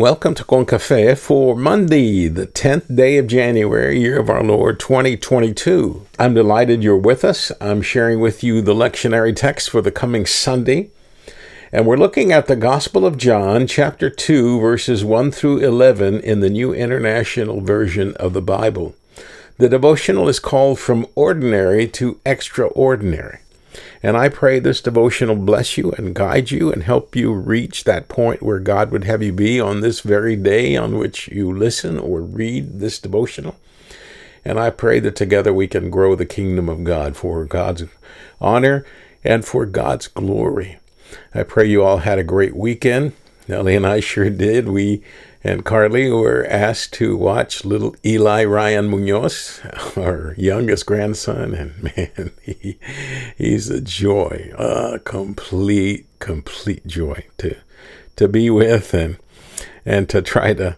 Welcome 0.00 0.32
to 0.36 0.44
Con 0.44 0.64
Cafe 0.64 1.14
for 1.16 1.54
Monday, 1.54 2.26
the 2.28 2.46
10th 2.46 2.96
day 2.96 3.18
of 3.18 3.26
January, 3.26 4.00
year 4.00 4.18
of 4.18 4.30
our 4.30 4.42
Lord 4.42 4.80
2022. 4.80 6.06
I'm 6.18 6.32
delighted 6.32 6.82
you're 6.82 6.96
with 6.96 7.22
us. 7.22 7.52
I'm 7.60 7.82
sharing 7.82 8.18
with 8.18 8.42
you 8.42 8.62
the 8.62 8.72
lectionary 8.72 9.36
text 9.36 9.68
for 9.68 9.82
the 9.82 9.90
coming 9.90 10.24
Sunday. 10.24 10.88
And 11.70 11.86
we're 11.86 11.98
looking 11.98 12.32
at 12.32 12.46
the 12.46 12.56
Gospel 12.56 13.04
of 13.04 13.18
John, 13.18 13.66
chapter 13.66 14.08
2, 14.08 14.58
verses 14.58 15.04
1 15.04 15.32
through 15.32 15.58
11 15.58 16.20
in 16.20 16.40
the 16.40 16.48
New 16.48 16.72
International 16.72 17.60
Version 17.60 18.16
of 18.16 18.32
the 18.32 18.40
Bible. 18.40 18.94
The 19.58 19.68
devotional 19.68 20.30
is 20.30 20.40
called 20.40 20.78
From 20.78 21.06
Ordinary 21.14 21.86
to 21.88 22.18
Extraordinary. 22.24 23.40
And 24.02 24.16
I 24.16 24.30
pray 24.30 24.58
this 24.58 24.80
devotional 24.80 25.36
bless 25.36 25.76
you 25.76 25.92
and 25.92 26.14
guide 26.14 26.50
you 26.50 26.72
and 26.72 26.82
help 26.82 27.14
you 27.14 27.32
reach 27.32 27.84
that 27.84 28.08
point 28.08 28.42
where 28.42 28.58
God 28.58 28.90
would 28.90 29.04
have 29.04 29.22
you 29.22 29.32
be 29.32 29.60
on 29.60 29.80
this 29.80 30.00
very 30.00 30.36
day 30.36 30.74
on 30.74 30.96
which 30.96 31.28
you 31.28 31.52
listen 31.52 31.98
or 31.98 32.20
read 32.20 32.80
this 32.80 32.98
devotional. 32.98 33.56
And 34.42 34.58
I 34.58 34.70
pray 34.70 35.00
that 35.00 35.16
together 35.16 35.52
we 35.52 35.68
can 35.68 35.90
grow 35.90 36.14
the 36.14 36.24
kingdom 36.24 36.68
of 36.68 36.82
God 36.82 37.14
for 37.14 37.44
God's 37.44 37.84
honor 38.40 38.86
and 39.22 39.44
for 39.44 39.66
God's 39.66 40.08
glory. 40.08 40.78
I 41.34 41.42
pray 41.42 41.66
you 41.66 41.82
all 41.82 41.98
had 41.98 42.18
a 42.18 42.24
great 42.24 42.56
weekend. 42.56 43.12
Nellie 43.48 43.76
and 43.76 43.86
I 43.86 44.00
sure 44.00 44.30
did. 44.30 44.68
We 44.68 45.02
and 45.42 45.64
Carly 45.64 46.10
were 46.10 46.46
asked 46.48 46.92
to 46.94 47.16
watch 47.16 47.64
little 47.64 47.96
Eli 48.04 48.44
Ryan 48.44 48.88
Munoz, 48.88 49.60
our 49.96 50.34
youngest 50.36 50.86
grandson, 50.86 51.54
and 51.54 51.82
man, 51.96 52.32
he, 52.42 52.78
he's 53.36 53.70
a 53.70 53.80
joy, 53.80 54.52
a 54.58 54.98
complete, 54.98 56.06
complete 56.18 56.86
joy 56.86 57.24
to 57.38 57.56
to 58.16 58.28
be 58.28 58.50
with 58.50 58.92
and 58.92 59.16
and 59.86 60.08
to 60.10 60.20
try 60.20 60.52
to 60.52 60.76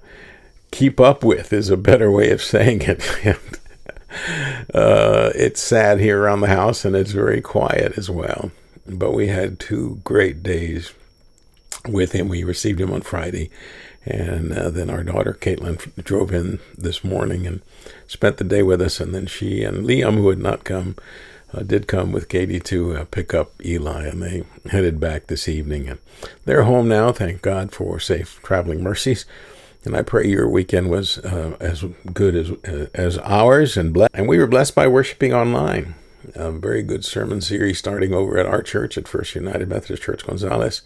keep 0.70 1.00
up 1.00 1.24
with 1.24 1.52
is 1.52 1.70
a 1.70 1.76
better 1.76 2.10
way 2.10 2.30
of 2.30 2.42
saying 2.42 2.82
it. 2.82 3.02
uh, 4.74 5.30
it's 5.34 5.60
sad 5.60 6.00
here 6.00 6.22
around 6.22 6.40
the 6.40 6.48
house, 6.48 6.84
and 6.84 6.96
it's 6.96 7.12
very 7.12 7.40
quiet 7.40 7.96
as 7.96 8.10
well. 8.10 8.50
But 8.86 9.12
we 9.12 9.28
had 9.28 9.60
two 9.60 10.00
great 10.02 10.42
days 10.42 10.92
with 11.88 12.12
him. 12.12 12.28
We 12.28 12.44
received 12.44 12.80
him 12.80 12.92
on 12.92 13.02
Friday, 13.02 13.50
and 14.04 14.52
uh, 14.52 14.70
then 14.70 14.90
our 14.90 15.04
daughter 15.04 15.36
Caitlin 15.40 15.94
drove 16.02 16.32
in 16.32 16.58
this 16.76 17.04
morning 17.04 17.46
and 17.46 17.60
spent 18.06 18.36
the 18.36 18.44
day 18.44 18.62
with 18.62 18.82
us. 18.82 19.00
And 19.00 19.14
then 19.14 19.26
she 19.26 19.62
and 19.62 19.86
Liam, 19.86 20.16
who 20.16 20.28
had 20.28 20.38
not 20.38 20.64
come, 20.64 20.96
uh, 21.54 21.60
did 21.60 21.86
come 21.86 22.12
with 22.12 22.28
Katie 22.28 22.60
to 22.60 22.96
uh, 22.96 23.04
pick 23.04 23.34
up 23.34 23.52
Eli, 23.64 24.06
and 24.06 24.22
they 24.22 24.42
headed 24.70 24.98
back 24.98 25.26
this 25.26 25.48
evening. 25.48 25.88
And 25.88 25.98
they're 26.44 26.62
home 26.62 26.88
now. 26.88 27.12
Thank 27.12 27.42
God 27.42 27.72
for 27.72 28.00
safe 28.00 28.40
traveling 28.42 28.82
mercies. 28.82 29.24
And 29.84 29.96
I 29.96 30.02
pray 30.02 30.28
your 30.28 30.48
weekend 30.48 30.90
was 30.90 31.18
uh, 31.18 31.56
as 31.60 31.84
good 32.12 32.36
as 32.36 32.50
uh, 32.50 32.86
as 32.94 33.18
ours, 33.18 33.76
and 33.76 33.92
blessed. 33.92 34.12
And 34.14 34.28
we 34.28 34.38
were 34.38 34.46
blessed 34.46 34.74
by 34.74 34.86
worshiping 34.86 35.34
online. 35.34 35.94
A 36.36 36.52
very 36.52 36.84
good 36.84 37.04
sermon 37.04 37.40
series 37.40 37.78
starting 37.78 38.14
over 38.14 38.38
at 38.38 38.46
our 38.46 38.62
church 38.62 38.96
at 38.96 39.08
First 39.08 39.34
United 39.34 39.68
Methodist 39.68 40.04
Church 40.04 40.24
Gonzales. 40.24 40.82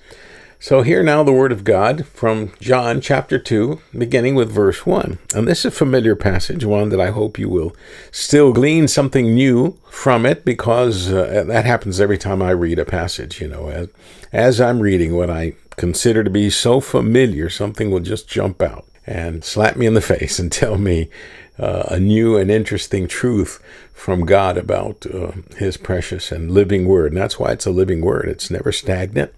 So, 0.59 0.81
hear 0.81 1.03
now 1.03 1.23
the 1.23 1.35
Word 1.35 1.53
of 1.53 1.65
God 1.65 2.07
from 2.07 2.53
John 2.61 3.03
chapter 3.03 3.39
2, 3.39 3.79
beginning 3.97 4.35
with 4.35 4.51
verse 4.51 4.87
1. 4.87 5.19
And 5.35 5.47
this 5.47 5.61
is 5.61 5.65
a 5.67 5.71
familiar 5.71 6.17
passage, 6.17 6.65
one 6.65 6.89
that 6.89 7.01
I 7.01 7.11
hope 7.11 7.39
you 7.39 7.51
will 7.51 7.77
still 8.11 8.55
glean 8.55 8.89
something 8.89 9.34
new 9.34 9.79
from 9.91 10.25
it, 10.25 10.47
because 10.47 11.12
uh, 11.12 11.45
that 11.47 11.67
happens 11.67 12.01
every 12.01 12.17
time 12.17 12.41
I 12.41 12.53
read 12.53 12.79
a 12.79 12.87
passage. 12.87 13.39
You 13.39 13.49
know, 13.49 13.69
as, 13.69 13.89
as 14.33 14.59
I'm 14.59 14.81
reading 14.81 15.15
what 15.15 15.29
I 15.29 15.53
consider 15.77 16.25
to 16.25 16.31
be 16.31 16.49
so 16.49 16.81
familiar, 16.81 17.51
something 17.51 17.91
will 17.91 18.01
just 18.01 18.27
jump 18.27 18.62
out 18.62 18.87
and 19.07 19.45
slap 19.45 19.77
me 19.77 19.84
in 19.84 19.93
the 19.93 20.01
face 20.17 20.39
and 20.39 20.51
tell 20.51 20.79
me 20.79 21.11
uh, 21.59 21.84
a 21.89 22.01
new 22.01 22.39
and 22.39 22.51
interesting 22.51 23.09
truth 23.09 23.62
from 23.93 24.25
God 24.25 24.57
about 24.57 25.05
uh, 25.05 25.33
His 25.59 25.77
precious 25.77 26.33
and 26.33 26.50
living 26.50 26.87
Word. 26.87 27.12
And 27.12 27.21
that's 27.21 27.39
why 27.39 27.53
it's 27.53 27.66
a 27.66 27.71
living 27.71 28.00
Word, 28.00 28.27
it's 28.31 28.50
never 28.50 28.72
stagnant. 28.72 29.34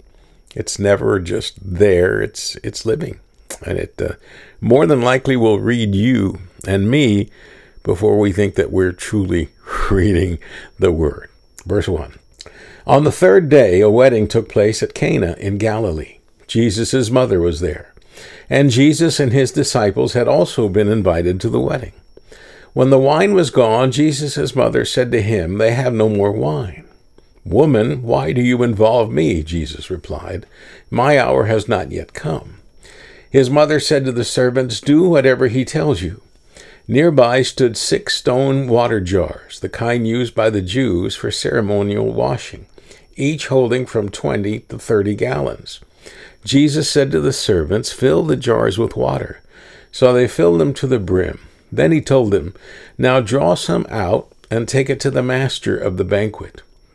It's 0.58 0.76
never 0.76 1.20
just 1.20 1.56
there. 1.62 2.20
It's 2.20 2.56
it's 2.64 2.84
living, 2.84 3.20
and 3.64 3.78
it 3.78 3.94
uh, 4.02 4.14
more 4.60 4.86
than 4.86 5.00
likely 5.00 5.36
will 5.36 5.60
read 5.60 5.94
you 5.94 6.40
and 6.66 6.90
me 6.90 7.30
before 7.84 8.18
we 8.18 8.32
think 8.32 8.56
that 8.56 8.72
we're 8.72 8.90
truly 8.90 9.50
reading 9.90 10.40
the 10.76 10.90
Word. 10.90 11.30
Verse 11.64 11.86
one. 11.86 12.18
On 12.88 13.04
the 13.04 13.12
third 13.12 13.48
day, 13.48 13.80
a 13.80 13.88
wedding 13.88 14.26
took 14.26 14.48
place 14.48 14.82
at 14.82 14.94
Cana 14.94 15.36
in 15.38 15.58
Galilee. 15.58 16.18
Jesus' 16.48 17.08
mother 17.08 17.38
was 17.38 17.60
there, 17.60 17.94
and 18.50 18.70
Jesus 18.70 19.20
and 19.20 19.32
his 19.32 19.52
disciples 19.52 20.14
had 20.14 20.26
also 20.26 20.68
been 20.68 20.88
invited 20.88 21.40
to 21.40 21.48
the 21.48 21.60
wedding. 21.60 21.92
When 22.72 22.90
the 22.90 22.98
wine 22.98 23.32
was 23.32 23.50
gone, 23.50 23.92
Jesus' 23.92 24.56
mother 24.56 24.84
said 24.84 25.12
to 25.12 25.22
him, 25.22 25.58
They 25.58 25.70
have 25.74 25.94
no 25.94 26.08
more 26.08 26.32
wine. 26.32 26.87
Woman, 27.48 28.02
why 28.02 28.32
do 28.32 28.42
you 28.42 28.62
involve 28.62 29.10
me? 29.10 29.42
Jesus 29.42 29.88
replied. 29.88 30.44
My 30.90 31.18
hour 31.18 31.46
has 31.46 31.66
not 31.66 31.90
yet 31.90 32.12
come. 32.12 32.58
His 33.30 33.48
mother 33.48 33.80
said 33.80 34.04
to 34.04 34.12
the 34.12 34.22
servants, 34.22 34.82
Do 34.82 35.08
whatever 35.08 35.48
he 35.48 35.64
tells 35.64 36.02
you. 36.02 36.20
Nearby 36.86 37.40
stood 37.40 37.78
six 37.78 38.16
stone 38.16 38.68
water 38.68 39.00
jars, 39.00 39.60
the 39.60 39.70
kind 39.70 40.06
used 40.06 40.34
by 40.34 40.50
the 40.50 40.60
Jews 40.60 41.16
for 41.16 41.30
ceremonial 41.30 42.12
washing, 42.12 42.66
each 43.16 43.46
holding 43.46 43.86
from 43.86 44.10
twenty 44.10 44.60
to 44.60 44.78
thirty 44.78 45.14
gallons. 45.14 45.80
Jesus 46.44 46.90
said 46.90 47.10
to 47.12 47.20
the 47.20 47.32
servants, 47.32 47.90
Fill 47.90 48.24
the 48.24 48.36
jars 48.36 48.76
with 48.76 48.94
water. 48.94 49.40
So 49.90 50.12
they 50.12 50.28
filled 50.28 50.60
them 50.60 50.74
to 50.74 50.86
the 50.86 50.98
brim. 50.98 51.40
Then 51.72 51.92
he 51.92 52.02
told 52.02 52.30
them, 52.30 52.54
Now 52.98 53.20
draw 53.20 53.54
some 53.54 53.86
out 53.88 54.30
and 54.50 54.68
take 54.68 54.90
it 54.90 55.00
to 55.00 55.10
the 55.10 55.22
master 55.22 55.78
of 55.78 55.96
the 55.96 56.04
banquet. 56.04 56.60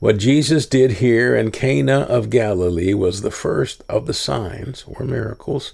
What 0.00 0.18
Jesus 0.18 0.64
did 0.64 0.92
here 0.92 1.34
in 1.34 1.50
Cana 1.50 2.02
of 2.02 2.30
Galilee 2.30 2.94
was 2.94 3.22
the 3.22 3.32
first 3.32 3.82
of 3.88 4.06
the 4.06 4.14
signs 4.14 4.84
or 4.86 5.04
miracles 5.04 5.72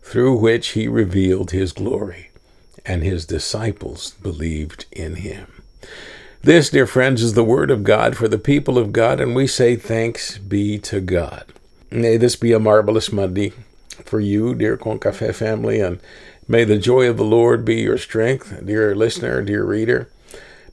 through 0.00 0.38
which 0.38 0.68
he 0.68 0.88
revealed 0.88 1.50
his 1.50 1.72
glory, 1.72 2.30
and 2.86 3.02
his 3.02 3.26
disciples 3.26 4.12
believed 4.22 4.86
in 4.92 5.16
him. 5.16 5.62
This, 6.40 6.70
dear 6.70 6.86
friends, 6.86 7.22
is 7.22 7.34
the 7.34 7.44
word 7.44 7.70
of 7.70 7.84
God 7.84 8.16
for 8.16 8.28
the 8.28 8.38
people 8.38 8.78
of 8.78 8.94
God, 8.94 9.20
and 9.20 9.34
we 9.34 9.46
say 9.46 9.76
thanks 9.76 10.38
be 10.38 10.78
to 10.78 11.02
God. 11.02 11.44
May 11.90 12.16
this 12.16 12.34
be 12.34 12.52
a 12.52 12.58
marvelous 12.58 13.12
Monday 13.12 13.52
for 14.06 14.20
you, 14.20 14.54
dear 14.54 14.78
Concafe 14.78 15.34
family, 15.34 15.80
and 15.80 16.00
may 16.48 16.64
the 16.64 16.78
joy 16.78 17.10
of 17.10 17.18
the 17.18 17.24
Lord 17.24 17.62
be 17.66 17.82
your 17.82 17.98
strength, 17.98 18.58
dear 18.64 18.94
listener, 18.94 19.42
dear 19.42 19.64
reader. 19.64 20.08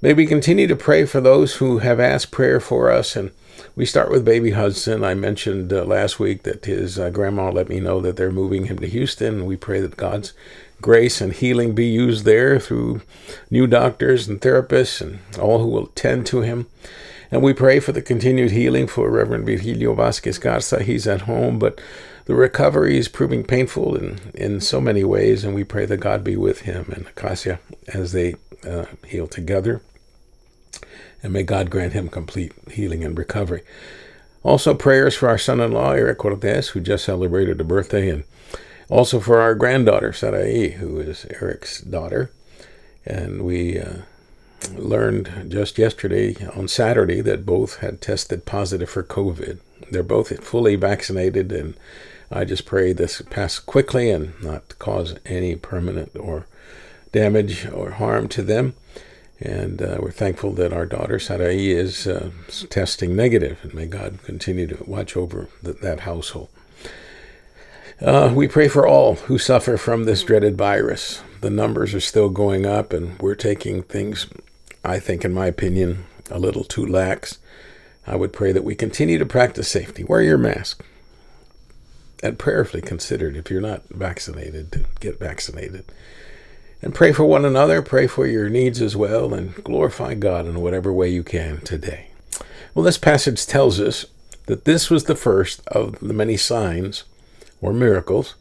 May 0.03 0.11
we 0.11 0.25
continue 0.25 0.67
to 0.67 0.75
pray 0.75 1.05
for 1.05 1.21
those 1.21 1.55
who 1.55 1.77
have 1.77 1.97
asked 1.97 2.29
prayer 2.29 2.59
for 2.59 2.91
us. 2.91 3.15
And 3.15 3.31
we 3.73 3.85
start 3.85 4.11
with 4.11 4.25
baby 4.25 4.51
Hudson. 4.51 5.01
I 5.01 5.13
mentioned 5.13 5.71
uh, 5.71 5.85
last 5.85 6.19
week 6.19 6.43
that 6.43 6.65
his 6.65 6.99
uh, 6.99 7.09
grandma 7.09 7.51
let 7.51 7.69
me 7.69 7.79
know 7.79 8.01
that 8.01 8.17
they're 8.17 8.29
moving 8.29 8.65
him 8.65 8.79
to 8.79 8.87
Houston. 8.87 9.45
We 9.45 9.55
pray 9.55 9.79
that 9.79 9.95
God's 9.95 10.33
grace 10.81 11.21
and 11.21 11.31
healing 11.31 11.73
be 11.73 11.85
used 11.85 12.25
there 12.25 12.59
through 12.59 13.01
new 13.49 13.65
doctors 13.65 14.27
and 14.27 14.41
therapists 14.41 14.99
and 14.99 15.19
all 15.39 15.59
who 15.59 15.69
will 15.69 15.87
tend 15.95 16.25
to 16.25 16.41
him. 16.41 16.67
And 17.31 17.41
we 17.41 17.53
pray 17.53 17.79
for 17.79 17.93
the 17.93 18.01
continued 18.01 18.51
healing 18.51 18.87
for 18.87 19.09
Reverend 19.09 19.45
Virgilio 19.45 19.93
Vasquez 19.95 20.37
Garza. 20.37 20.83
He's 20.83 21.07
at 21.07 21.21
home, 21.21 21.59
but 21.59 21.79
the 22.25 22.35
recovery 22.35 22.97
is 22.97 23.07
proving 23.07 23.45
painful 23.45 23.95
in, 23.95 24.19
in 24.33 24.59
so 24.59 24.81
many 24.81 25.05
ways, 25.05 25.45
and 25.45 25.55
we 25.55 25.63
pray 25.63 25.85
that 25.85 26.01
God 26.01 26.25
be 26.25 26.35
with 26.35 26.63
him 26.63 26.91
and 26.93 27.07
Acacia 27.07 27.61
as 27.93 28.11
they 28.11 28.35
uh, 28.67 28.87
heal 29.07 29.27
together 29.27 29.81
and 31.23 31.33
may 31.33 31.43
God 31.43 31.69
grant 31.69 31.93
him 31.93 32.09
complete 32.09 32.51
healing 32.69 33.03
and 33.03 33.17
recovery. 33.17 33.63
Also, 34.43 34.73
prayers 34.73 35.15
for 35.15 35.29
our 35.29 35.37
son 35.37 35.61
in 35.61 35.71
law, 35.71 35.91
Eric 35.91 36.17
Cortez, 36.17 36.69
who 36.69 36.81
just 36.81 37.05
celebrated 37.05 37.61
a 37.61 37.63
birthday, 37.63 38.09
and 38.09 38.25
also 38.89 39.21
for 39.21 39.39
our 39.39 39.55
granddaughter, 39.55 40.11
Sarai, 40.11 40.71
who 40.71 40.99
is 40.99 41.25
Eric's 41.41 41.79
daughter. 41.79 42.29
And 43.05 43.43
we 43.43 43.79
uh, 43.79 43.99
learned 44.75 45.47
just 45.47 45.77
yesterday, 45.77 46.35
on 46.55 46.67
Saturday, 46.67 47.21
that 47.21 47.45
both 47.45 47.77
had 47.77 48.01
tested 48.01 48.45
positive 48.45 48.89
for 48.89 49.01
COVID. 49.01 49.59
They're 49.89 50.03
both 50.03 50.43
fully 50.43 50.75
vaccinated, 50.75 51.53
and 51.53 51.75
I 52.29 52.43
just 52.43 52.65
pray 52.65 52.91
this 52.91 53.21
pass 53.21 53.59
quickly 53.59 54.09
and 54.09 54.33
not 54.41 54.77
cause 54.77 55.15
any 55.25 55.55
permanent 55.55 56.17
or 56.17 56.47
damage 57.13 57.65
or 57.67 57.91
harm 57.91 58.27
to 58.29 58.41
them. 58.41 58.73
And 59.43 59.81
uh, 59.81 59.97
we're 59.99 60.11
thankful 60.11 60.53
that 60.53 60.71
our 60.71 60.85
daughter 60.85 61.19
Sarai 61.19 61.71
is 61.71 62.07
uh, 62.07 62.31
testing 62.69 63.13
negative, 63.13 63.59
and 63.61 63.73
may 63.73 63.87
God 63.87 64.19
continue 64.23 64.67
to 64.67 64.81
watch 64.85 65.17
over 65.17 65.49
th- 65.61 65.79
that 65.81 66.01
household. 66.01 66.47
Uh, 67.99 68.31
we 68.33 68.47
pray 68.47 68.69
for 68.69 68.87
all 68.87 69.15
who 69.15 69.37
suffer 69.37 69.75
from 69.75 70.05
this 70.05 70.23
dreaded 70.23 70.57
virus. 70.57 71.21
The 71.41 71.49
numbers 71.49 71.93
are 71.93 71.99
still 71.99 72.29
going 72.29 72.65
up, 72.65 72.93
and 72.93 73.19
we're 73.19 73.35
taking 73.35 73.83
things, 73.83 74.27
I 74.81 74.97
think, 74.99 75.25
in 75.25 75.33
my 75.33 75.47
opinion, 75.47 76.05
a 76.31 76.39
little 76.39 76.63
too 76.63 76.85
lax. 76.85 77.37
I 78.07 78.15
would 78.15 78.31
pray 78.31 78.53
that 78.53 78.63
we 78.63 78.75
continue 78.75 79.17
to 79.17 79.25
practice 79.25 79.67
safety. 79.67 80.05
Wear 80.05 80.21
your 80.21 80.37
mask. 80.37 80.85
And 82.21 82.39
prayerfully 82.39 82.81
considered 82.81 83.35
if 83.35 83.51
you're 83.51 83.59
not 83.59 83.83
vaccinated 83.89 84.71
to 84.71 84.85
get 85.01 85.19
vaccinated. 85.19 85.83
And 86.83 86.93
pray 86.93 87.13
for 87.13 87.23
one 87.23 87.45
another, 87.45 87.81
pray 87.81 88.07
for 88.07 88.27
your 88.27 88.49
needs 88.49 88.81
as 88.81 88.93
well, 88.93 89.33
and 89.33 89.55
glorify 89.63 90.15
God 90.15 90.45
in 90.45 90.59
whatever 90.59 90.91
way 90.91 91.07
you 91.07 91.23
can 91.23 91.61
today. 91.61 92.09
Well, 92.75 92.83
this 92.83 92.97
passage 92.97 93.45
tells 93.45 93.79
us 93.79 94.05
that 94.47 94.65
this 94.65 94.89
was 94.89 95.05
the 95.05 95.15
first 95.15 95.65
of 95.67 95.97
the 96.01 96.13
many 96.13 96.35
signs 96.35 97.05
or 97.61 97.71
miracles 97.71 98.35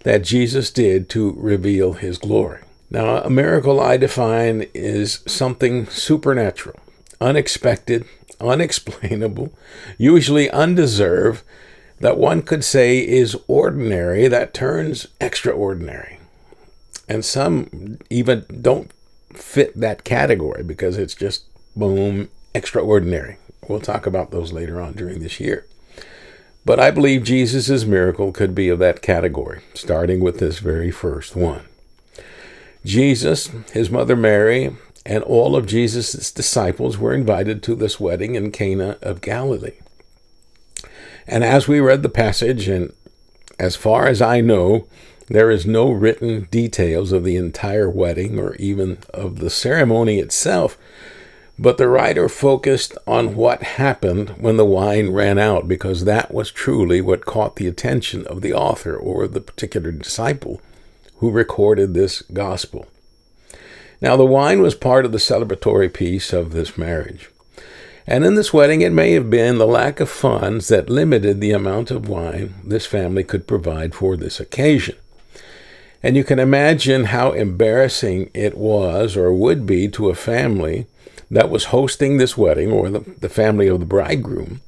that 0.00 0.24
Jesus 0.24 0.72
did 0.72 1.08
to 1.10 1.34
reveal 1.36 1.92
his 1.92 2.18
glory. 2.18 2.62
Now, 2.90 3.22
a 3.22 3.30
miracle 3.30 3.78
I 3.78 3.96
define 3.98 4.66
is 4.74 5.20
something 5.24 5.86
supernatural, 5.86 6.80
unexpected, 7.20 8.04
unexplainable, 8.40 9.52
usually 9.96 10.50
undeserved, 10.50 11.44
that 12.00 12.18
one 12.18 12.42
could 12.42 12.64
say 12.64 12.98
is 12.98 13.36
ordinary 13.46 14.26
that 14.26 14.52
turns 14.52 15.06
extraordinary. 15.20 16.15
And 17.08 17.24
some 17.24 17.98
even 18.10 18.44
don't 18.60 18.90
fit 19.32 19.78
that 19.78 20.04
category 20.04 20.62
because 20.62 20.96
it's 20.98 21.14
just 21.14 21.44
boom, 21.74 22.30
extraordinary. 22.54 23.36
We'll 23.68 23.80
talk 23.80 24.06
about 24.06 24.30
those 24.30 24.52
later 24.52 24.80
on 24.80 24.94
during 24.94 25.20
this 25.20 25.40
year. 25.40 25.66
But 26.64 26.80
I 26.80 26.90
believe 26.90 27.22
Jesus' 27.22 27.84
miracle 27.84 28.32
could 28.32 28.54
be 28.54 28.68
of 28.68 28.80
that 28.80 29.02
category, 29.02 29.62
starting 29.74 30.20
with 30.20 30.38
this 30.38 30.58
very 30.58 30.90
first 30.90 31.36
one. 31.36 31.62
Jesus, 32.84 33.50
his 33.72 33.88
mother 33.88 34.16
Mary, 34.16 34.74
and 35.04 35.22
all 35.22 35.54
of 35.54 35.66
Jesus' 35.66 36.32
disciples 36.32 36.98
were 36.98 37.14
invited 37.14 37.62
to 37.62 37.76
this 37.76 38.00
wedding 38.00 38.34
in 38.34 38.50
Cana 38.50 38.98
of 39.00 39.20
Galilee. 39.20 39.78
And 41.28 41.44
as 41.44 41.68
we 41.68 41.78
read 41.78 42.02
the 42.02 42.08
passage, 42.08 42.68
and 42.68 42.92
as 43.58 43.76
far 43.76 44.08
as 44.08 44.20
I 44.20 44.40
know, 44.40 44.88
there 45.28 45.50
is 45.50 45.66
no 45.66 45.90
written 45.90 46.46
details 46.50 47.12
of 47.12 47.24
the 47.24 47.36
entire 47.36 47.90
wedding 47.90 48.38
or 48.38 48.54
even 48.56 48.98
of 49.12 49.38
the 49.38 49.50
ceremony 49.50 50.18
itself, 50.18 50.78
but 51.58 51.78
the 51.78 51.88
writer 51.88 52.28
focused 52.28 52.96
on 53.06 53.34
what 53.34 53.62
happened 53.62 54.30
when 54.38 54.56
the 54.56 54.64
wine 54.64 55.10
ran 55.10 55.38
out 55.38 55.66
because 55.66 56.04
that 56.04 56.32
was 56.32 56.50
truly 56.50 57.00
what 57.00 57.24
caught 57.24 57.56
the 57.56 57.66
attention 57.66 58.26
of 58.26 58.40
the 58.40 58.52
author 58.52 58.96
or 58.96 59.26
the 59.26 59.40
particular 59.40 59.90
disciple 59.90 60.60
who 61.16 61.30
recorded 61.30 61.94
this 61.94 62.22
gospel. 62.32 62.86
Now, 64.00 64.16
the 64.16 64.26
wine 64.26 64.60
was 64.60 64.74
part 64.74 65.06
of 65.06 65.12
the 65.12 65.18
celebratory 65.18 65.92
piece 65.92 66.32
of 66.32 66.52
this 66.52 66.76
marriage. 66.76 67.30
And 68.06 68.24
in 68.24 68.34
this 68.34 68.52
wedding, 68.52 68.82
it 68.82 68.92
may 68.92 69.12
have 69.12 69.30
been 69.30 69.58
the 69.58 69.66
lack 69.66 69.98
of 69.98 70.10
funds 70.10 70.68
that 70.68 70.90
limited 70.90 71.40
the 71.40 71.52
amount 71.52 71.90
of 71.90 72.08
wine 72.08 72.54
this 72.62 72.86
family 72.86 73.24
could 73.24 73.48
provide 73.48 73.94
for 73.94 74.16
this 74.16 74.38
occasion. 74.38 74.96
And 76.06 76.16
you 76.16 76.22
can 76.22 76.38
imagine 76.38 77.06
how 77.06 77.32
embarrassing 77.32 78.30
it 78.32 78.56
was 78.56 79.16
or 79.16 79.32
would 79.32 79.66
be 79.66 79.88
to 79.88 80.08
a 80.08 80.14
family 80.14 80.86
that 81.32 81.50
was 81.50 81.74
hosting 81.74 82.16
this 82.16 82.36
wedding, 82.36 82.70
or 82.70 82.88
the, 82.90 83.00
the 83.00 83.28
family 83.28 83.66
of 83.66 83.80
the 83.80 83.86
bridegroom, 83.86 84.60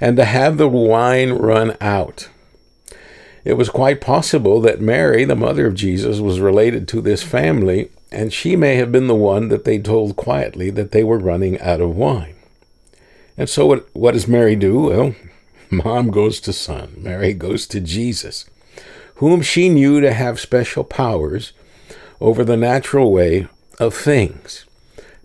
and 0.00 0.16
to 0.16 0.24
have 0.24 0.56
the 0.56 0.68
wine 0.68 1.32
run 1.32 1.76
out. 1.80 2.28
It 3.44 3.54
was 3.54 3.70
quite 3.70 4.00
possible 4.00 4.60
that 4.60 4.80
Mary, 4.80 5.24
the 5.24 5.34
mother 5.34 5.66
of 5.66 5.74
Jesus, 5.74 6.20
was 6.20 6.38
related 6.38 6.86
to 6.86 7.00
this 7.00 7.24
family, 7.24 7.90
and 8.12 8.32
she 8.32 8.54
may 8.54 8.76
have 8.76 8.92
been 8.92 9.08
the 9.08 9.16
one 9.16 9.48
that 9.48 9.64
they 9.64 9.80
told 9.80 10.14
quietly 10.14 10.70
that 10.70 10.92
they 10.92 11.02
were 11.02 11.18
running 11.18 11.60
out 11.60 11.80
of 11.80 11.96
wine. 11.96 12.36
And 13.36 13.48
so, 13.48 13.66
what, 13.66 13.96
what 13.96 14.12
does 14.12 14.28
Mary 14.28 14.54
do? 14.54 14.78
Well, 14.82 15.14
mom 15.72 16.12
goes 16.12 16.38
to 16.42 16.52
son, 16.52 16.94
Mary 16.98 17.34
goes 17.34 17.66
to 17.66 17.80
Jesus, 17.80 18.48
whom 19.18 19.42
she 19.42 19.68
knew 19.68 20.00
to 20.00 20.12
have 20.12 20.40
special 20.40 20.84
powers 20.84 21.52
over 22.20 22.44
the 22.44 22.56
natural 22.56 23.12
way 23.12 23.46
of 23.78 23.94
things. 23.94 24.64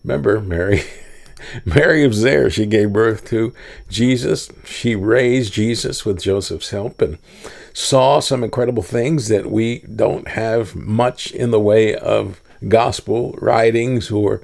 Remember, 0.04 0.42
Mary. 0.42 0.84
Mary 1.66 2.08
was 2.08 2.22
there. 2.22 2.50
She 2.50 2.66
gave 2.66 2.94
birth 2.94 3.26
to 3.30 3.54
Jesus. 3.90 4.50
She 4.66 4.96
raised 4.96 5.54
Jesus 5.54 6.06
with 6.06 6.22
Joseph's 6.22 6.70
help 6.72 7.02
and 7.02 7.18
saw 7.74 8.20
some 8.20 8.44
incredible 8.44 8.84
things 8.84 9.28
that 9.28 9.52
we 9.52 9.80
don't 9.80 10.30
have 10.30 10.76
much 10.76 11.32
in 11.32 11.52
the 11.52 11.60
way 11.60 11.96
of 11.96 12.42
gospel 12.68 13.34
writings 13.40 14.10
or 14.10 14.42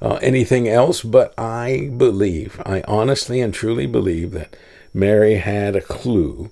uh, 0.00 0.18
anything 0.22 0.66
else. 0.68 1.02
But 1.02 1.32
I 1.38 1.90
believe, 1.96 2.60
I 2.64 2.82
honestly 2.88 3.40
and 3.40 3.52
truly 3.52 3.86
believe 3.86 4.32
that 4.32 4.56
Mary 4.94 5.36
had 5.36 5.76
a 5.76 5.80
clue 5.80 6.50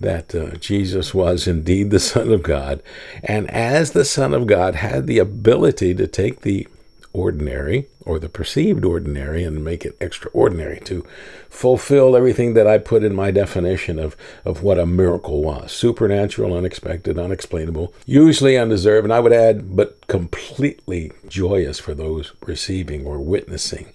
that 0.00 0.34
uh, 0.34 0.56
Jesus 0.56 1.12
was 1.14 1.46
indeed 1.46 1.90
the 1.90 2.00
Son 2.00 2.32
of 2.32 2.42
God. 2.42 2.82
And 3.22 3.50
as 3.50 3.92
the 3.92 4.04
Son 4.04 4.34
of 4.34 4.46
God, 4.46 4.76
had 4.76 5.06
the 5.06 5.18
ability 5.18 5.94
to 5.94 6.06
take 6.06 6.42
the 6.42 6.66
ordinary 7.12 7.86
or 8.04 8.18
the 8.18 8.28
perceived 8.28 8.84
ordinary 8.84 9.42
and 9.44 9.64
make 9.64 9.84
it 9.84 9.96
extraordinary 10.00 10.80
to 10.80 11.04
fulfill 11.48 12.16
everything 12.16 12.54
that 12.54 12.66
I 12.66 12.78
put 12.78 13.02
in 13.02 13.14
my 13.14 13.30
definition 13.30 13.98
of, 13.98 14.16
of 14.44 14.62
what 14.62 14.78
a 14.78 14.86
miracle 14.86 15.42
was 15.42 15.72
supernatural, 15.72 16.54
unexpected, 16.54 17.18
unexplainable, 17.18 17.92
usually 18.06 18.56
undeserved, 18.56 19.04
and 19.04 19.12
I 19.12 19.20
would 19.20 19.32
add, 19.32 19.76
but 19.76 20.06
completely 20.06 21.12
joyous 21.28 21.78
for 21.78 21.94
those 21.94 22.32
receiving 22.42 23.04
or 23.04 23.18
witnessing 23.18 23.92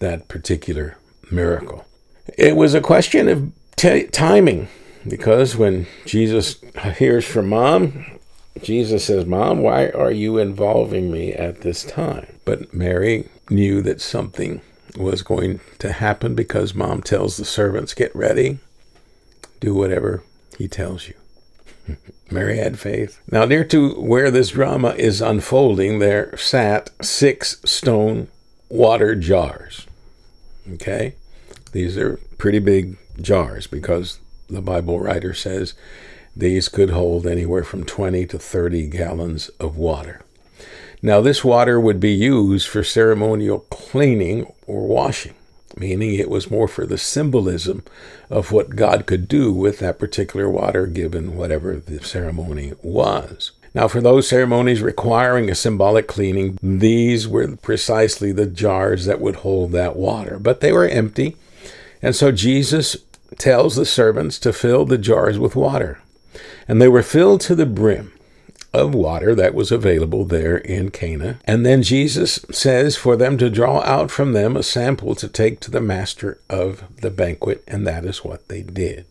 that 0.00 0.28
particular 0.28 0.98
miracle. 1.30 1.84
It 2.36 2.56
was 2.56 2.74
a 2.74 2.80
question 2.80 3.28
of 3.28 3.52
t- 3.76 4.06
timing 4.06 4.68
because 5.08 5.56
when 5.56 5.86
Jesus 6.04 6.60
hears 6.96 7.24
from 7.24 7.48
mom, 7.48 8.18
Jesus 8.62 9.04
says, 9.04 9.24
Mom, 9.24 9.60
why 9.60 9.88
are 9.90 10.10
you 10.10 10.38
involving 10.38 11.10
me 11.10 11.32
at 11.32 11.60
this 11.60 11.84
time? 11.84 12.26
But 12.44 12.74
Mary 12.74 13.28
knew 13.50 13.82
that 13.82 14.00
something 14.00 14.60
was 14.96 15.22
going 15.22 15.60
to 15.78 15.92
happen 15.92 16.34
because 16.34 16.74
mom 16.74 17.02
tells 17.02 17.36
the 17.36 17.44
servants, 17.44 17.94
Get 17.94 18.14
ready, 18.14 18.58
do 19.60 19.74
whatever 19.74 20.22
he 20.56 20.68
tells 20.68 21.08
you. 21.08 21.14
Mary 22.30 22.58
had 22.58 22.78
faith. 22.78 23.20
Now, 23.30 23.44
near 23.44 23.64
to 23.64 23.94
where 24.00 24.30
this 24.30 24.50
drama 24.50 24.90
is 24.90 25.20
unfolding, 25.20 25.98
there 25.98 26.36
sat 26.36 26.90
six 27.04 27.60
stone 27.64 28.28
water 28.68 29.14
jars. 29.14 29.86
Okay? 30.74 31.14
These 31.72 31.96
are 31.96 32.18
pretty 32.38 32.58
big 32.58 32.96
jars 33.20 33.66
because 33.66 34.20
the 34.48 34.62
Bible 34.62 35.00
writer 35.00 35.34
says 35.34 35.74
these 36.36 36.68
could 36.68 36.90
hold 36.90 37.26
anywhere 37.26 37.64
from 37.64 37.84
20 37.84 38.26
to 38.26 38.38
30 38.38 38.86
gallons 38.88 39.48
of 39.60 39.76
water. 39.76 40.22
Now, 41.02 41.20
this 41.20 41.44
water 41.44 41.80
would 41.80 42.00
be 42.00 42.12
used 42.12 42.66
for 42.68 42.82
ceremonial 42.82 43.60
cleaning 43.70 44.52
or 44.66 44.86
washing, 44.86 45.34
meaning 45.76 46.14
it 46.14 46.30
was 46.30 46.50
more 46.50 46.66
for 46.66 46.86
the 46.86 46.98
symbolism 46.98 47.84
of 48.30 48.50
what 48.50 48.76
God 48.76 49.06
could 49.06 49.28
do 49.28 49.52
with 49.52 49.78
that 49.78 49.98
particular 49.98 50.48
water, 50.48 50.86
given 50.86 51.36
whatever 51.36 51.76
the 51.76 52.02
ceremony 52.02 52.72
was. 52.82 53.52
Now, 53.74 53.86
for 53.86 54.00
those 54.00 54.28
ceremonies 54.28 54.82
requiring 54.82 55.50
a 55.50 55.54
symbolic 55.54 56.08
cleaning, 56.08 56.58
these 56.62 57.28
were 57.28 57.56
precisely 57.56 58.32
the 58.32 58.46
jars 58.46 59.04
that 59.04 59.20
would 59.20 59.36
hold 59.36 59.72
that 59.72 59.94
water, 59.94 60.38
but 60.38 60.60
they 60.60 60.72
were 60.72 60.88
empty. 60.88 61.36
And 62.02 62.16
so 62.16 62.32
Jesus 62.32 62.96
tells 63.36 63.76
the 63.76 63.86
servants 63.86 64.38
to 64.38 64.52
fill 64.52 64.84
the 64.84 64.98
jars 64.98 65.38
with 65.38 65.56
water 65.56 66.00
and 66.68 66.80
they 66.80 66.88
were 66.88 67.02
filled 67.02 67.40
to 67.40 67.54
the 67.54 67.66
brim 67.66 68.12
of 68.74 68.94
water 68.94 69.34
that 69.34 69.54
was 69.54 69.72
available 69.72 70.26
there 70.26 70.58
in 70.58 70.90
Cana. 70.90 71.38
And 71.46 71.64
then 71.64 71.82
Jesus 71.82 72.44
says 72.50 72.96
for 72.96 73.16
them 73.16 73.38
to 73.38 73.48
draw 73.48 73.80
out 73.80 74.10
from 74.10 74.34
them 74.34 74.56
a 74.56 74.62
sample 74.62 75.14
to 75.16 75.26
take 75.26 75.60
to 75.60 75.70
the 75.70 75.80
master 75.80 76.38
of 76.50 76.84
the 77.00 77.10
banquet, 77.10 77.64
and 77.66 77.86
that 77.86 78.04
is 78.04 78.22
what 78.22 78.46
they 78.48 78.62
did. 78.62 79.06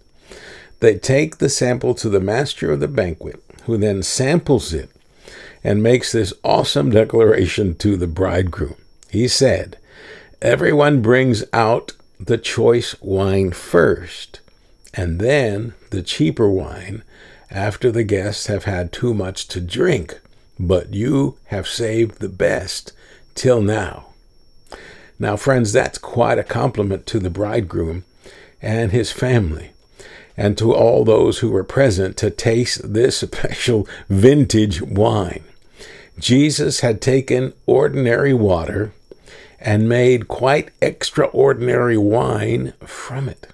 They 0.79 0.99
take 0.99 1.39
the 1.39 1.49
sample 1.49 1.95
to 1.95 2.07
the 2.07 2.19
master 2.19 2.71
of 2.71 2.79
the 2.79 2.87
banquet, 2.87 3.43
who 3.63 3.77
then 3.77 4.03
samples 4.03 4.73
it 4.73 4.91
and 5.63 5.81
makes 5.81 6.11
this 6.11 6.33
awesome 6.43 6.91
declaration 6.91 7.73
to 7.75 7.97
the 7.97 8.07
bridegroom. 8.07 8.75
He 9.09 9.27
said, 9.27 9.77
Everyone 10.39 11.01
brings 11.01 11.43
out 11.51 11.93
the 12.19 12.37
choice 12.37 12.99
wine 13.01 13.51
first, 13.51 14.41
and 14.93 15.19
then 15.19 15.73
the 15.91 16.01
cheaper 16.01 16.49
wine 16.49 17.03
after 17.51 17.91
the 17.91 18.03
guests 18.03 18.47
have 18.47 18.65
had 18.65 18.91
too 18.91 19.13
much 19.13 19.47
to 19.49 19.61
drink, 19.61 20.19
but 20.59 20.93
you 20.93 21.37
have 21.45 21.67
saved 21.67 22.19
the 22.19 22.29
best 22.29 22.91
till 23.35 23.61
now. 23.61 24.07
Now, 25.19 25.35
friends, 25.35 25.73
that's 25.73 25.97
quite 25.97 26.37
a 26.37 26.43
compliment 26.43 27.05
to 27.07 27.19
the 27.19 27.29
bridegroom 27.29 28.03
and 28.61 28.91
his 28.91 29.11
family 29.11 29.71
and 30.35 30.57
to 30.57 30.73
all 30.73 31.03
those 31.03 31.39
who 31.39 31.49
were 31.49 31.63
present 31.63 32.15
to 32.17 32.29
taste 32.29 32.93
this 32.93 33.17
special 33.21 33.87
vintage 34.07 34.81
wine. 34.81 35.43
Jesus 36.19 36.79
had 36.81 37.01
taken 37.01 37.53
ordinary 37.65 38.33
water 38.33 38.93
and 39.67 39.89
made 39.89 40.29
quite 40.29 40.69
extraordinary 40.81 41.97
wine 41.97 42.71
from 42.85 43.27
it. 43.27 43.47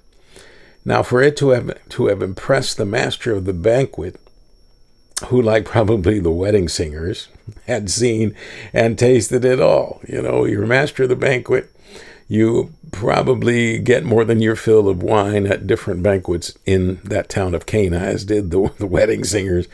Now, 0.86 1.02
for 1.02 1.24
it 1.24 1.36
to 1.38 1.50
have, 1.50 1.90
to 1.90 2.06
have 2.06 2.22
impressed 2.22 2.78
the 2.78 2.86
master 2.86 3.34
of 3.34 3.46
the 3.46 3.54
banquet, 3.54 4.20
who, 5.30 5.42
like 5.42 5.66
probably 5.66 6.20
the 6.20 6.30
wedding 6.30 6.70
singers, 6.70 7.30
had 7.66 7.90
seen 7.90 8.36
and 8.74 9.00
tasted 9.00 9.44
it 9.44 9.60
all. 9.60 10.02
You 10.08 10.22
know, 10.22 10.46
you're 10.46 10.68
master 10.68 11.02
of 11.04 11.10
the 11.10 11.16
banquet, 11.16 11.72
you 12.28 12.72
probably 12.92 13.80
get 13.80 14.04
more 14.04 14.24
than 14.24 14.40
your 14.40 14.56
fill 14.56 14.88
of 14.88 15.02
wine 15.02 15.48
at 15.48 15.66
different 15.66 16.04
banquets 16.04 16.56
in 16.64 17.00
that 17.04 17.28
town 17.28 17.56
of 17.56 17.66
Cana, 17.66 17.98
as 17.98 18.24
did 18.24 18.52
the, 18.52 18.72
the 18.78 18.86
wedding 18.86 19.24
singers 19.24 19.68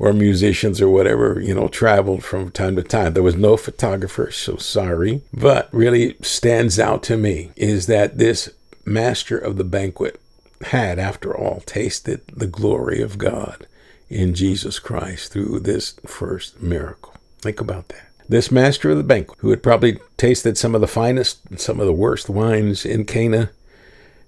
or 0.00 0.14
musicians 0.14 0.80
or 0.80 0.88
whatever, 0.88 1.38
you 1.38 1.54
know, 1.54 1.68
traveled 1.68 2.24
from 2.24 2.50
time 2.50 2.74
to 2.74 2.82
time. 2.82 3.12
There 3.12 3.22
was 3.22 3.36
no 3.36 3.58
photographer, 3.58 4.30
so 4.30 4.56
sorry. 4.56 5.20
But 5.30 5.68
really 5.72 6.16
stands 6.22 6.80
out 6.80 7.02
to 7.04 7.18
me 7.18 7.50
is 7.54 7.86
that 7.86 8.16
this 8.16 8.48
master 8.86 9.36
of 9.36 9.58
the 9.58 9.64
banquet 9.64 10.18
had, 10.62 10.98
after 10.98 11.36
all, 11.36 11.60
tasted 11.66 12.22
the 12.28 12.46
glory 12.46 13.02
of 13.02 13.18
God 13.18 13.66
in 14.08 14.34
Jesus 14.34 14.78
Christ 14.78 15.32
through 15.32 15.60
this 15.60 15.92
first 16.06 16.62
miracle. 16.62 17.14
Think 17.40 17.60
about 17.60 17.88
that. 17.88 18.08
This 18.26 18.50
master 18.50 18.90
of 18.90 18.96
the 18.96 19.02
banquet, 19.02 19.40
who 19.40 19.50
had 19.50 19.62
probably 19.62 19.98
tasted 20.16 20.56
some 20.56 20.74
of 20.74 20.80
the 20.80 20.86
finest 20.86 21.40
and 21.50 21.60
some 21.60 21.78
of 21.78 21.86
the 21.86 21.92
worst 21.92 22.30
wines 22.30 22.86
in 22.86 23.04
Cana, 23.04 23.50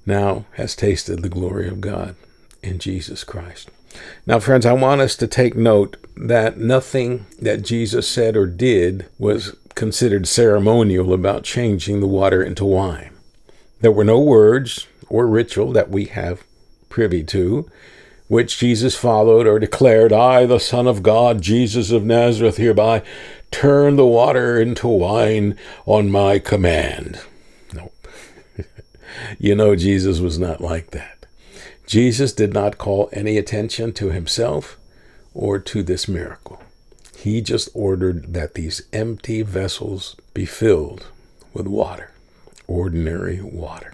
now 0.05 0.45
has 0.53 0.77
tasted 0.77 1.23
the 1.23 1.31
glory 1.31 1.67
of 1.67 1.81
God 1.81 2.15
in 2.63 2.79
Jesus 2.79 3.25
Christ. 3.25 3.71
Now, 4.27 4.39
friends, 4.39 4.67
I 4.67 4.73
want 4.73 5.01
us 5.01 5.17
to 5.17 5.27
take 5.27 5.57
note 5.57 5.97
that 6.17 6.59
nothing 6.59 7.27
that 7.41 7.63
Jesus 7.63 8.09
said 8.09 8.37
or 8.37 8.47
did 8.47 9.07
was 9.19 9.57
considered 9.75 10.29
ceremonial 10.29 11.13
about 11.13 11.45
changing 11.45 12.01
the 12.01 12.07
water 12.07 12.43
into 12.43 12.65
wine. 12.65 13.11
There 13.81 13.93
were 13.93 14.05
no 14.05 14.21
words 14.21 14.87
or 15.09 15.27
ritual 15.27 15.73
that 15.73 15.91
we 15.91 16.07
have 16.07 16.45
privy 16.89 17.25
to 17.25 17.69
which 18.33 18.57
Jesus 18.57 18.97
followed 18.97 19.47
or 19.47 19.59
declared, 19.59 20.11
I, 20.11 20.47
the 20.47 20.59
Son 20.59 20.87
of 20.87 21.03
God, 21.03 21.43
Jesus 21.43 21.91
of 21.91 22.03
Nazareth, 22.03 22.57
hereby 22.57 23.03
turn 23.51 23.97
the 23.97 24.07
water 24.07 24.59
into 24.59 24.89
wine 24.89 25.59
on 25.85 26.11
my 26.11 26.39
command. 26.39 27.21
Nope. 27.75 28.09
you 29.39 29.55
know, 29.55 29.77
Jesus 29.77 30.19
was 30.19 30.39
not 30.39 30.63
like 30.63 30.93
that. 30.93 31.22
Jesus 31.93 32.33
did 32.33 32.55
not 32.55 32.79
call 32.79 33.11
any 33.13 33.37
attention 33.37 33.93
to 33.93 34.13
himself 34.13 34.79
or 35.35 35.59
to 35.59 35.83
this 35.83 36.09
miracle. 36.09 36.63
He 37.19 37.43
just 37.43 37.69
ordered 37.75 38.33
that 38.33 38.55
these 38.55 38.81
empty 38.95 39.43
vessels 39.43 40.17
be 40.33 40.47
filled 40.47 41.09
with 41.53 41.67
water, 41.67 42.11
ordinary 42.67 43.43
water. 43.43 43.93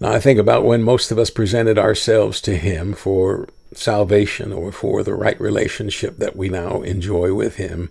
Now, 0.00 0.10
I 0.10 0.18
think 0.18 0.40
about 0.40 0.64
when 0.64 0.82
most 0.82 1.12
of 1.12 1.20
us 1.20 1.30
presented 1.30 1.78
ourselves 1.78 2.40
to 2.40 2.56
Him 2.56 2.92
for 2.92 3.48
salvation 3.72 4.52
or 4.52 4.72
for 4.72 5.04
the 5.04 5.14
right 5.14 5.40
relationship 5.40 6.16
that 6.16 6.34
we 6.34 6.48
now 6.48 6.82
enjoy 6.82 7.32
with 7.32 7.58
Him. 7.58 7.90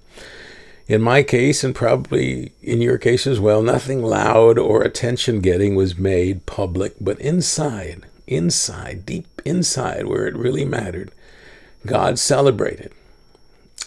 In 0.87 1.01
my 1.01 1.23
case, 1.23 1.63
and 1.63 1.73
probably 1.73 2.51
in 2.61 2.79
your 2.79 2.99
case 2.99 3.25
as 3.25 3.39
well, 3.39 3.63
nothing 3.63 4.03
loud 4.03 4.59
or 4.59 4.83
attention 4.83 5.39
getting 5.39 5.75
was 5.75 5.97
made 5.97 6.45
public, 6.45 6.93
but 7.01 7.19
inside, 7.19 8.03
inside, 8.27 9.03
deep 9.03 9.41
inside, 9.43 10.05
where 10.05 10.27
it 10.27 10.35
really 10.35 10.63
mattered, 10.63 11.11
God 11.87 12.19
celebrated, 12.19 12.91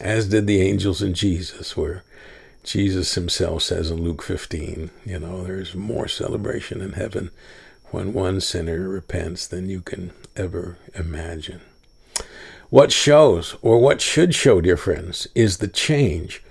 as 0.01 0.29
did 0.29 0.49
the 0.49 0.61
angels 0.61 1.01
and 1.01 1.15
Jesus, 1.15 1.77
where 1.77 2.03
Jesus 2.65 3.15
himself 3.15 3.63
says 3.63 3.93
in 3.93 4.03
Luke 4.03 4.23
15, 4.23 4.91
you 5.07 5.19
know, 5.21 5.45
there's 5.45 5.77
more 5.77 6.09
celebration 6.09 6.81
in 6.81 6.95
heaven 6.95 7.31
when 7.91 8.13
one 8.13 8.41
sinner 8.41 8.89
repents 8.89 9.47
than 9.47 9.69
you 9.69 9.81
can 9.81 10.11
ever 10.37 10.79
imagine. 10.95 11.61
What 12.71 12.91
shows, 12.91 13.57
or 13.63 13.79
what 13.79 14.01
should 14.01 14.35
show, 14.35 14.61
dear 14.61 14.77
friends, 14.77 15.29
is 15.35 15.59
the 15.59 15.69
change 15.69 16.43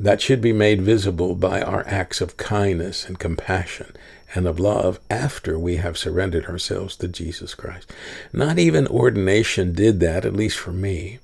that 0.00 0.22
should 0.22 0.40
be 0.40 0.52
made 0.52 0.80
visible 0.80 1.34
by 1.34 1.60
our 1.60 1.86
acts 1.86 2.22
of 2.22 2.38
kindness 2.38 3.06
and 3.06 3.18
compassion 3.18 3.94
and 4.34 4.46
of 4.46 4.58
love 4.58 4.98
after 5.10 5.58
we 5.58 5.76
have 5.76 5.98
surrendered 5.98 6.46
ourselves 6.46 6.96
to 6.96 7.06
Jesus 7.06 7.54
Christ. 7.54 7.92
Not 8.32 8.58
even 8.58 8.86
ordination 8.86 9.74
did 9.74 10.00
that, 10.00 10.24
at 10.24 10.32
least 10.32 10.56
for 10.56 10.72
me. 10.72 11.18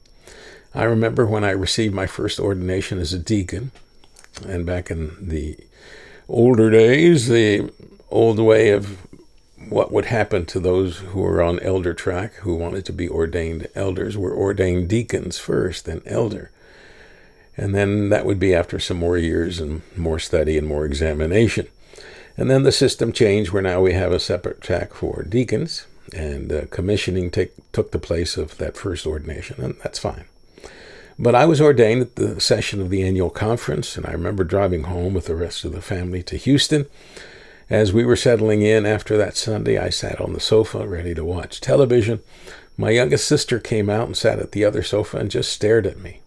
I 0.74 0.84
remember 0.84 1.24
when 1.24 1.42
I 1.42 1.52
received 1.52 1.94
my 1.94 2.06
first 2.06 2.38
ordination 2.38 2.98
as 2.98 3.14
a 3.14 3.18
deacon, 3.18 3.70
and 4.46 4.66
back 4.66 4.90
in 4.90 5.16
the 5.26 5.56
older 6.28 6.70
days, 6.70 7.28
the 7.28 7.72
old 8.10 8.38
way 8.38 8.70
of 8.70 8.98
what 9.70 9.90
would 9.90 10.04
happen 10.04 10.44
to 10.46 10.60
those 10.60 10.98
who 10.98 11.20
were 11.20 11.42
on 11.42 11.60
elder 11.60 11.94
track 11.94 12.34
who 12.34 12.54
wanted 12.54 12.84
to 12.84 12.92
be 12.92 13.08
ordained 13.08 13.68
elders 13.74 14.18
were 14.18 14.36
ordained 14.36 14.90
deacons 14.90 15.38
first, 15.38 15.86
then 15.86 16.02
elder. 16.04 16.50
And 17.56 17.74
then 17.74 18.10
that 18.10 18.26
would 18.26 18.38
be 18.38 18.54
after 18.54 18.78
some 18.78 18.98
more 18.98 19.16
years 19.16 19.60
and 19.60 19.82
more 19.96 20.18
study 20.18 20.58
and 20.58 20.66
more 20.66 20.84
examination. 20.84 21.68
And 22.36 22.50
then 22.50 22.64
the 22.64 22.72
system 22.72 23.12
changed 23.12 23.50
where 23.50 23.62
now 23.62 23.80
we 23.80 23.94
have 23.94 24.12
a 24.12 24.20
separate 24.20 24.60
track 24.60 24.92
for 24.92 25.22
deacons, 25.22 25.86
and 26.14 26.52
uh, 26.52 26.66
commissioning 26.70 27.30
take, 27.30 27.52
took 27.72 27.92
the 27.92 27.98
place 27.98 28.36
of 28.36 28.58
that 28.58 28.76
first 28.76 29.06
ordination, 29.06 29.62
and 29.62 29.76
that's 29.82 29.98
fine. 29.98 30.26
But 31.18 31.34
I 31.34 31.46
was 31.46 31.62
ordained 31.62 32.02
at 32.02 32.16
the 32.16 32.38
session 32.40 32.82
of 32.82 32.90
the 32.90 33.02
annual 33.02 33.30
conference, 33.30 33.96
and 33.96 34.04
I 34.04 34.12
remember 34.12 34.44
driving 34.44 34.84
home 34.84 35.14
with 35.14 35.26
the 35.26 35.34
rest 35.34 35.64
of 35.64 35.72
the 35.72 35.80
family 35.80 36.22
to 36.24 36.36
Houston 36.36 36.86
as 37.68 37.92
we 37.92 38.04
were 38.04 38.16
settling 38.16 38.62
in 38.62 38.86
after 38.86 39.16
that 39.16 39.36
Sunday, 39.36 39.76
I 39.76 39.90
sat 39.90 40.20
on 40.20 40.32
the 40.32 40.40
sofa 40.40 40.86
ready 40.86 41.14
to 41.14 41.24
watch 41.24 41.60
television. 41.60 42.20
My 42.76 42.90
youngest 42.90 43.26
sister 43.26 43.58
came 43.58 43.90
out 43.90 44.06
and 44.06 44.16
sat 44.16 44.38
at 44.38 44.52
the 44.52 44.64
other 44.64 44.84
sofa 44.84 45.16
and 45.16 45.30
just 45.30 45.52
stared 45.52 45.86
at 45.86 45.98
me. 45.98 46.20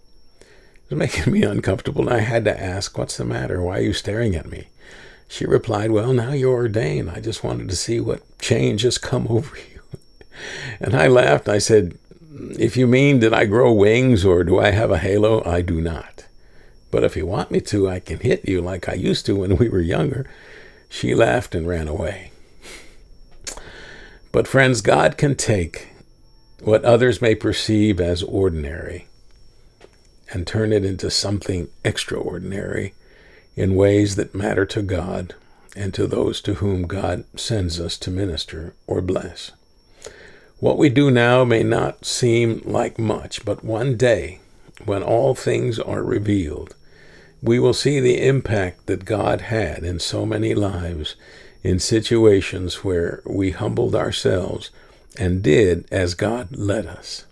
Was 0.89 0.97
making 0.97 1.31
me 1.31 1.43
uncomfortable, 1.43 2.07
and 2.07 2.17
I 2.17 2.21
had 2.21 2.45
to 2.45 2.59
ask, 2.59 2.97
What's 2.97 3.17
the 3.17 3.25
matter? 3.25 3.61
Why 3.61 3.77
are 3.77 3.81
you 3.81 3.93
staring 3.93 4.35
at 4.35 4.49
me? 4.49 4.67
She 5.27 5.45
replied, 5.45 5.91
Well, 5.91 6.13
now 6.13 6.31
you're 6.31 6.53
ordained. 6.53 7.11
I 7.11 7.19
just 7.19 7.43
wanted 7.43 7.69
to 7.69 7.75
see 7.75 7.99
what 7.99 8.23
change 8.39 8.81
has 8.81 8.97
come 8.97 9.27
over 9.29 9.55
you. 9.55 9.99
And 10.79 10.95
I 10.95 11.07
laughed. 11.07 11.47
I 11.47 11.59
said, 11.59 11.97
If 12.57 12.75
you 12.75 12.87
mean, 12.87 13.19
did 13.19 13.33
I 13.33 13.45
grow 13.45 13.71
wings 13.71 14.25
or 14.25 14.43
do 14.43 14.59
I 14.59 14.71
have 14.71 14.89
a 14.89 14.97
halo? 14.97 15.43
I 15.45 15.61
do 15.61 15.79
not. 15.79 16.25
But 16.89 17.03
if 17.03 17.15
you 17.15 17.27
want 17.27 17.51
me 17.51 17.61
to, 17.61 17.87
I 17.87 17.99
can 17.99 18.19
hit 18.19 18.49
you 18.49 18.61
like 18.61 18.89
I 18.89 18.93
used 18.93 19.27
to 19.27 19.35
when 19.35 19.57
we 19.57 19.69
were 19.69 19.81
younger. 19.81 20.27
She 20.89 21.13
laughed 21.13 21.53
and 21.53 21.67
ran 21.67 21.87
away. 21.87 22.31
But, 24.31 24.47
friends, 24.47 24.81
God 24.81 25.17
can 25.17 25.35
take 25.35 25.89
what 26.61 26.83
others 26.83 27.21
may 27.21 27.35
perceive 27.35 27.99
as 27.99 28.23
ordinary 28.23 29.05
and 30.31 30.45
turn 30.45 30.71
it 30.71 30.85
into 30.85 31.09
something 31.09 31.69
extraordinary 31.83 32.93
in 33.55 33.75
ways 33.75 34.15
that 34.15 34.35
matter 34.35 34.65
to 34.65 34.81
God 34.81 35.35
and 35.75 35.93
to 35.93 36.07
those 36.07 36.41
to 36.41 36.55
whom 36.55 36.87
God 36.87 37.23
sends 37.35 37.79
us 37.79 37.97
to 37.99 38.11
minister 38.11 38.73
or 38.87 39.01
bless. 39.01 39.51
What 40.59 40.77
we 40.77 40.89
do 40.89 41.09
now 41.09 41.43
may 41.43 41.63
not 41.63 42.05
seem 42.05 42.61
like 42.65 42.99
much, 42.99 43.45
but 43.45 43.63
one 43.63 43.95
day, 43.95 44.39
when 44.85 45.03
all 45.03 45.35
things 45.35 45.79
are 45.79 46.03
revealed, 46.03 46.75
we 47.41 47.59
will 47.59 47.73
see 47.73 47.99
the 47.99 48.25
impact 48.25 48.87
that 48.87 49.05
God 49.05 49.41
had 49.41 49.83
in 49.83 49.99
so 49.99 50.25
many 50.25 50.53
lives 50.53 51.15
in 51.63 51.79
situations 51.79 52.83
where 52.83 53.21
we 53.25 53.51
humbled 53.51 53.95
ourselves 53.95 54.69
and 55.17 55.41
did 55.41 55.85
as 55.91 56.13
God 56.13 56.55
led 56.55 56.85
us. 56.85 57.25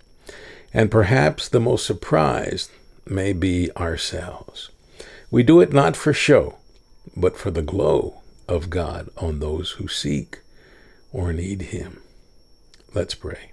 And 0.74 0.92
perhaps 0.92 1.50
the 1.50 1.60
most 1.60 1.86
surprised 1.86 2.70
may 3.10 3.34
be 3.34 3.72
ourselves. 3.76 4.70
We 5.30 5.44
do 5.44 5.60
it 5.62 5.74
not 5.74 5.96
for 5.96 6.14
show, 6.14 6.58
but 7.16 7.38
for 7.38 7.52
the 7.52 7.62
glow 7.62 8.22
of 8.48 8.70
God 8.70 9.10
on 9.18 9.40
those 9.40 9.72
who 9.72 9.88
seek 9.88 10.40
or 11.12 11.34
need 11.34 11.64
Him. 11.64 12.02
Let's 12.94 13.16
pray. 13.16 13.52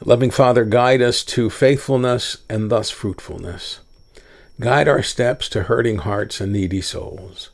Loving 0.00 0.30
Father, 0.30 0.64
guide 0.64 1.02
us 1.02 1.24
to 1.24 1.50
faithfulness 1.50 2.38
and 2.48 2.70
thus 2.70 2.90
fruitfulness. 2.90 3.80
Guide 4.60 4.86
our 4.86 5.02
steps 5.02 5.48
to 5.48 5.64
hurting 5.64 5.98
hearts 5.98 6.40
and 6.40 6.52
needy 6.52 6.80
souls. 6.80 7.50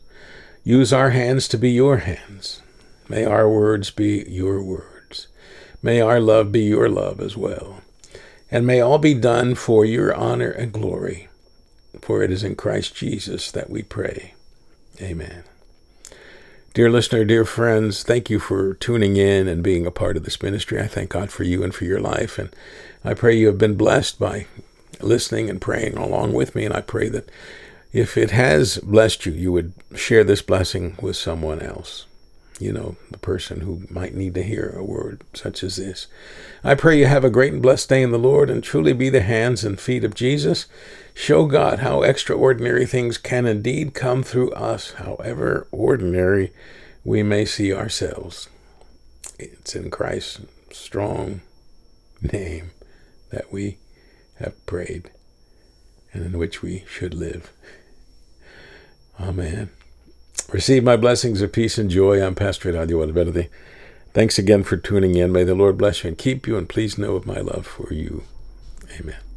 Use 0.65 0.93
our 0.93 1.11
hands 1.11 1.49
to 1.49 1.57
be 1.57 1.71
your 1.71 1.99
hands. 1.99 2.61
May 3.09 3.25
our 3.25 3.49
words 3.49 3.91
be 3.91 4.25
your 4.29 4.63
words. 4.63 5.29
May 5.83 6.01
our 6.01 6.21
love 6.21 6.53
be 6.53 6.63
your 6.63 6.89
love 6.89 7.21
as 7.21 7.37
well. 7.37 7.81
And 8.50 8.66
may 8.66 8.80
all 8.80 8.99
be 8.99 9.14
done 9.14 9.54
for 9.54 9.85
your 9.85 10.14
honor 10.14 10.50
and 10.50 10.73
glory. 10.73 11.28
For 12.00 12.23
it 12.23 12.30
is 12.30 12.42
in 12.42 12.57
Christ 12.57 12.95
Jesus 12.95 13.50
that 13.52 13.71
we 13.71 13.83
pray. 13.83 14.35
Amen. 15.00 15.45
Dear 16.73 16.90
listener, 16.90 17.25
dear 17.25 17.45
friends, 17.45 18.04
thank 18.04 18.30
you 18.30 18.38
for 18.38 18.75
tuning 18.75 19.16
in 19.16 19.49
and 19.49 19.62
being 19.62 19.87
a 19.87 19.90
part 19.90 20.16
of 20.16 20.25
this 20.25 20.40
ministry. 20.40 20.80
I 20.80 20.87
thank 20.87 21.11
God 21.11 21.30
for 21.30 21.42
you 21.42 21.64
and 21.64 21.75
for 21.75 21.85
your 21.85 22.00
life. 22.00 22.38
And 22.38 22.54
I 23.04 23.14
pray 23.14 23.37
you 23.37 23.49
have 23.49 23.59
been 23.59 23.75
blessed 23.75 24.21
by 24.21 24.47
listening 25.00 25.50
and 25.50 25.61
praying 25.61 25.97
along 25.97 26.33
with 26.33 26.54
me. 26.54 26.64
And 26.64 26.75
I 26.75 26.80
pray 26.80 27.09
that 27.09 27.28
if 27.92 28.16
it 28.16 28.30
has 28.30 28.78
blessed 28.78 29.26
you, 29.26 29.33
you 29.33 29.50
would 29.52 29.73
share 29.97 30.23
this 30.23 30.42
blessing 30.42 30.97
with 31.00 31.16
someone 31.16 31.61
else. 31.61 32.07
You 32.61 32.73
know, 32.75 32.97
the 33.11 33.19
person 33.19 33.62
who 33.62 33.85
might 33.88 34.14
need 34.14 34.35
to 34.35 34.43
hear 34.43 34.75
a 34.76 34.85
word 34.85 35.25
such 35.33 35.64
as 35.64 35.76
this. 35.76 36.09
I 36.62 36.75
pray 36.75 36.99
you 36.99 37.07
have 37.07 37.25
a 37.25 37.31
great 37.31 37.55
and 37.55 37.62
blessed 37.62 37.88
day 37.88 38.02
in 38.02 38.11
the 38.11 38.19
Lord 38.19 38.50
and 38.50 38.62
truly 38.62 38.93
be 38.93 39.09
the 39.09 39.23
hands 39.23 39.64
and 39.64 39.81
feet 39.81 40.05
of 40.05 40.14
Jesus. 40.14 40.67
Show 41.14 41.47
God 41.47 41.79
how 41.79 42.02
extraordinary 42.02 42.85
things 42.85 43.17
can 43.17 43.47
indeed 43.47 43.95
come 43.95 44.23
through 44.23 44.52
us, 44.52 44.93
however 44.93 45.69
ordinary 45.73 46.52
we 47.02 47.23
may 47.23 47.47
see 47.47 47.73
ourselves. 47.73 48.50
It's 49.38 49.75
in 49.75 49.90
Christ's 49.90 50.40
strong 50.71 51.40
name 52.21 52.73
that 53.31 53.50
we 53.50 53.79
have 54.38 54.67
prayed 54.67 55.11
and 56.12 56.26
in 56.26 56.38
which 56.38 56.61
we 56.61 56.85
should 56.87 57.14
live. 57.14 57.50
Amen. 59.19 59.71
Receive 60.52 60.83
my 60.83 60.97
blessings 60.97 61.42
of 61.42 61.52
peace 61.52 61.78
and 61.78 61.88
joy. 61.88 62.21
I'm 62.21 62.35
Pastor 62.35 62.73
Eladio 62.73 62.99
Valverde. 63.12 63.49
Thanks 64.12 64.37
again 64.37 64.64
for 64.64 64.76
tuning 64.76 65.14
in. 65.14 65.30
May 65.30 65.45
the 65.45 65.54
Lord 65.54 65.78
bless 65.78 66.02
you 66.02 66.09
and 66.09 66.19
keep 66.19 66.49
you, 66.49 66.59
and 66.59 66.69
please 66.69 66.99
know 66.99 67.14
of 67.14 67.25
my 67.25 67.38
love 67.38 67.69
for 67.69 67.95
you. 67.95 68.25
Amen. 68.99 69.30